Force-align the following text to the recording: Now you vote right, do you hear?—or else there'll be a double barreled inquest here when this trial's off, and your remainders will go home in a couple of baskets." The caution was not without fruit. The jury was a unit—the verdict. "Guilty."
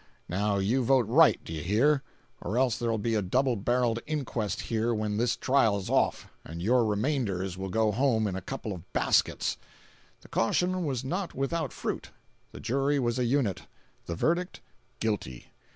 Now 0.29 0.57
you 0.57 0.83
vote 0.83 1.05
right, 1.07 1.39
do 1.45 1.53
you 1.53 1.61
hear?—or 1.61 2.57
else 2.57 2.79
there'll 2.79 2.97
be 2.97 3.13
a 3.13 3.21
double 3.21 3.55
barreled 3.55 3.99
inquest 4.07 4.61
here 4.61 4.95
when 4.95 5.17
this 5.17 5.35
trial's 5.35 5.91
off, 5.91 6.27
and 6.43 6.59
your 6.59 6.83
remainders 6.85 7.55
will 7.55 7.69
go 7.69 7.91
home 7.91 8.25
in 8.25 8.35
a 8.35 8.41
couple 8.41 8.73
of 8.73 8.91
baskets." 8.93 9.57
The 10.21 10.27
caution 10.27 10.85
was 10.87 11.03
not 11.05 11.35
without 11.35 11.71
fruit. 11.71 12.09
The 12.51 12.59
jury 12.59 12.97
was 12.97 13.19
a 13.19 13.25
unit—the 13.25 14.15
verdict. 14.15 14.59
"Guilty." 14.99 15.51